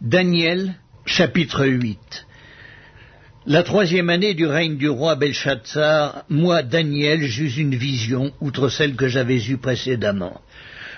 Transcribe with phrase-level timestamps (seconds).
[0.00, 2.26] Daniel, chapitre 8
[3.44, 8.96] La troisième année du règne du roi Belshazzar, moi, Daniel, j'eus une vision, outre celle
[8.96, 10.40] que j'avais eue précédemment.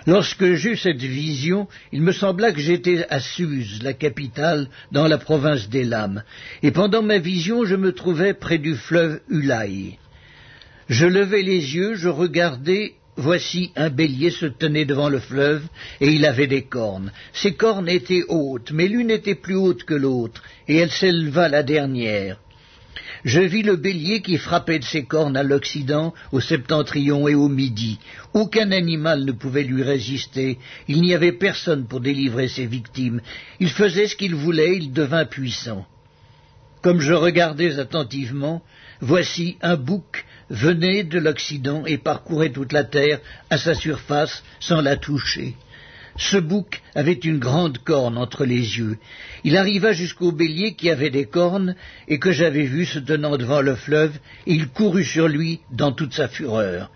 [0.06, 5.18] Lorsque j'eus cette vision, il me sembla que j'étais à Suse, la capitale, dans la
[5.18, 6.22] province d'Elam,
[6.62, 9.98] et pendant ma vision, je me trouvais près du fleuve Ulaï.
[10.88, 15.64] Je levai les yeux, je regardai, Voici un bélier se tenait devant le fleuve,
[16.00, 17.12] et il avait des cornes.
[17.34, 21.62] Ses cornes étaient hautes, mais l'une était plus haute que l'autre, et elle s'éleva la
[21.62, 22.38] dernière.
[23.24, 27.48] Je vis le bélier qui frappait de ses cornes à l'Occident, au septentrion et au
[27.48, 27.98] Midi.
[28.32, 30.58] Aucun animal ne pouvait lui résister.
[30.88, 33.20] Il n'y avait personne pour délivrer ses victimes.
[33.60, 35.86] Il faisait ce qu'il voulait, il devint puissant.
[36.80, 38.62] Comme je regardais attentivement,
[39.00, 44.82] voici un bouc venait de l'Occident et parcourait toute la terre à sa surface sans
[44.82, 45.56] la toucher.
[46.18, 48.98] Ce bouc avait une grande corne entre les yeux.
[49.44, 51.74] Il arriva jusqu'au bélier qui avait des cornes
[52.06, 54.12] et que j'avais vu se tenant devant le fleuve,
[54.46, 56.90] et il courut sur lui dans toute sa fureur.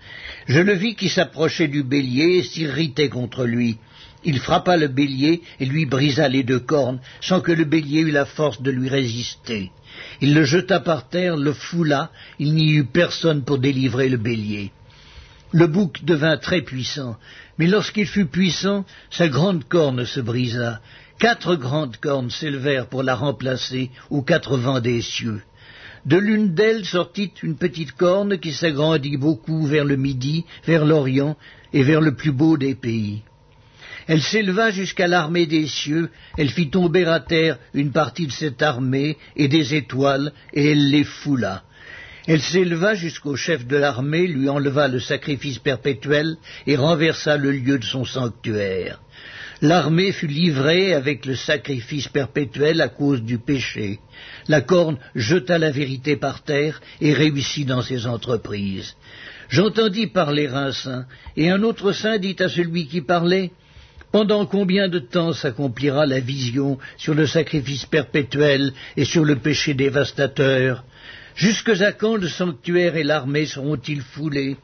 [0.47, 3.79] Je le vis qui s'approchait du bélier et s'irritait contre lui.
[4.29, 8.11] Il frappa le bélier et lui brisa les deux cornes, sans que le bélier eût
[8.11, 9.71] la force de lui résister.
[10.21, 12.11] Il le jeta par terre, le foula,
[12.41, 14.73] il n'y eut personne pour délivrer le bélier.
[15.53, 17.17] Le bouc devint très puissant,
[17.57, 20.81] mais lorsqu'il fut puissant, sa grande corne se brisa.
[21.21, 25.41] Quatre grandes cornes s'élevèrent pour la remplacer aux quatre vents des cieux.
[26.05, 31.37] De l'une d'elles sortit une petite corne qui s'agrandit beaucoup vers le midi, vers l'Orient
[31.73, 33.23] et vers le plus beau des pays.
[34.09, 38.63] Elle s'éleva jusqu'à l'armée des cieux, elle fit tomber à terre une partie de cette
[38.63, 41.65] armée et des étoiles, et elle les foula.
[42.29, 47.79] Elle s'éleva jusqu'au chef de l'armée, lui enleva le sacrifice perpétuel et renversa le lieu
[47.79, 49.01] de son sanctuaire.
[49.63, 54.01] L'armée fut livrée avec le sacrifice perpétuel à cause du péché.
[54.49, 58.97] La corne jeta la vérité par terre et réussit dans ses entreprises.
[59.49, 63.53] J'entendis parler un saint, et un autre saint dit à celui qui parlait
[64.17, 69.75] pendant combien de temps s'accomplira la vision sur le sacrifice perpétuel et sur le péché
[69.75, 70.85] dévastateur?
[71.35, 74.57] Jusque à quand le sanctuaire et l'armée seront-ils foulés?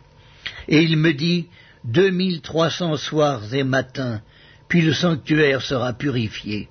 [0.69, 1.49] Et il me dit,
[1.85, 4.23] deux mille trois cents soirs et matins,
[4.69, 6.71] puis le sanctuaire sera purifié.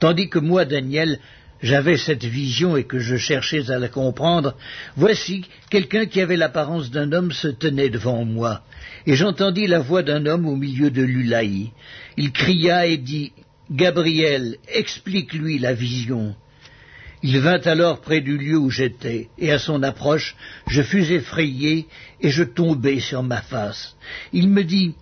[0.00, 1.18] Tandis que moi, Daniel,
[1.64, 4.54] j'avais cette vision et que je cherchais à la comprendre,
[4.98, 8.62] voici quelqu'un qui avait l'apparence d'un homme se tenait devant moi,
[9.06, 11.72] et j'entendis la voix d'un homme au milieu de l'Ulaï.
[12.18, 13.32] Il cria et dit
[13.70, 16.36] Gabriel, explique-lui la vision.
[17.22, 20.36] Il vint alors près du lieu où j'étais, et à son approche,
[20.66, 21.86] je fus effrayé,
[22.20, 23.96] et je tombai sur ma face.
[24.34, 24.92] Il me dit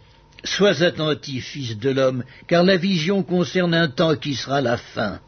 [0.45, 5.19] Sois attentif, fils de l'homme, car la vision concerne un temps qui sera la fin.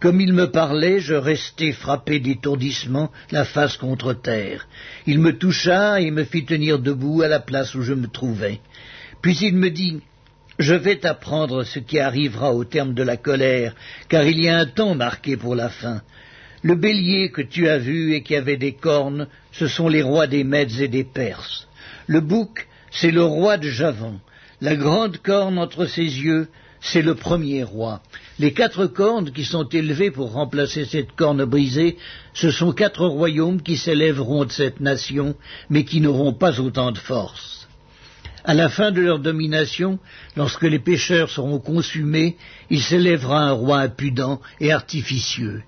[0.00, 4.66] Comme il me parlait, je restai frappé d'étourdissement, la face contre terre.
[5.06, 8.60] Il me toucha et me fit tenir debout à la place où je me trouvais.
[9.22, 10.00] Puis il me dit
[10.58, 13.74] Je vais t'apprendre ce qui arrivera au terme de la colère,
[14.08, 16.02] car il y a un temps marqué pour la fin.
[16.62, 20.26] Le bélier que tu as vu et qui avait des cornes, ce sont les rois
[20.26, 21.68] des Mèdes et des Perses.
[22.06, 24.18] Le bouc, c'est le roi de Javan.
[24.60, 26.48] La grande corne entre ses yeux,
[26.80, 28.00] c'est le premier roi.
[28.40, 31.96] Les quatre cornes qui sont élevées pour remplacer cette corne brisée,
[32.32, 35.36] ce sont quatre royaumes qui s'élèveront de cette nation,
[35.70, 37.68] mais qui n'auront pas autant de force.
[38.44, 39.98] À la fin de leur domination,
[40.36, 42.36] lorsque les pécheurs seront consumés,
[42.70, 45.62] il s'élèvera un roi impudent et artificieux.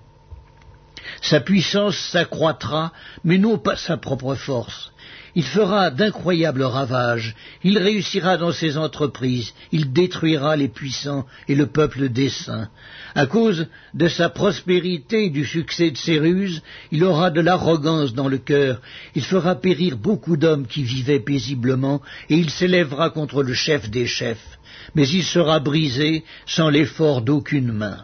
[1.21, 2.91] Sa puissance s'accroîtra,
[3.23, 4.91] mais non pas sa propre force.
[5.39, 11.67] Il fera d'incroyables ravages, il réussira dans ses entreprises, il détruira les puissants et le
[11.67, 12.69] peuple des saints.
[13.13, 18.15] À cause de sa prospérité et du succès de ses ruses, il aura de l'arrogance
[18.15, 18.81] dans le cœur,
[19.13, 24.07] il fera périr beaucoup d'hommes qui vivaient paisiblement, et il s'élèvera contre le chef des
[24.07, 24.57] chefs,
[24.95, 27.99] mais il sera brisé sans l'effort d'aucune main.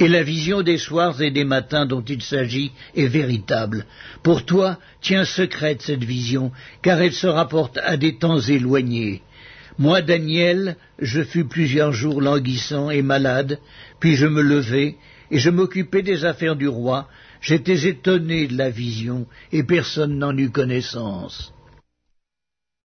[0.00, 3.84] Et la vision des soirs et des matins dont il s'agit est véritable.
[4.22, 9.20] Pour toi, tiens secrète cette vision, car elle se rapporte à des temps éloignés.
[9.78, 13.58] Moi, Daniel, je fus plusieurs jours languissant et malade,
[14.00, 14.96] puis je me levai,
[15.30, 17.06] et je m'occupais des affaires du roi,
[17.42, 21.52] j'étais étonné de la vision, et personne n'en eut connaissance.